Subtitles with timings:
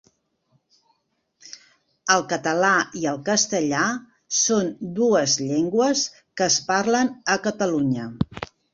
[2.15, 2.71] El català
[3.03, 3.85] i el castellà
[4.41, 8.13] són dues llengües que es parlen a Catalunya.